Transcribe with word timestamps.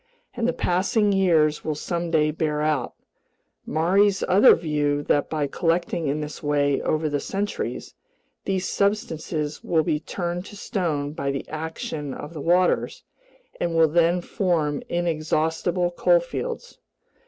And 0.33 0.47
the 0.47 0.51
passing 0.51 1.11
years 1.13 1.63
will 1.63 1.75
someday 1.75 2.31
bear 2.31 2.61
out 2.63 2.95
Maury's 3.67 4.23
other 4.27 4.55
view 4.55 5.03
that 5.03 5.29
by 5.29 5.45
collecting 5.45 6.07
in 6.07 6.21
this 6.21 6.41
way 6.41 6.81
over 6.81 7.07
the 7.07 7.19
centuries, 7.19 7.93
these 8.45 8.67
substances 8.67 9.63
will 9.63 9.83
be 9.83 9.99
turned 9.99 10.47
to 10.47 10.55
stone 10.55 11.11
by 11.13 11.29
the 11.29 11.47
action 11.49 12.15
of 12.15 12.33
the 12.33 12.41
waters 12.41 13.03
and 13.59 13.75
will 13.77 13.89
then 13.89 14.21
form 14.21 14.81
inexhaustible 14.89 15.91
coalfields. 15.91 16.79